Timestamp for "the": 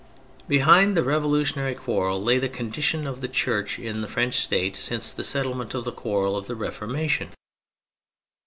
0.97-1.03, 2.39-2.49, 3.21-3.27, 4.01-4.07, 5.11-5.23, 5.85-5.91, 6.47-6.55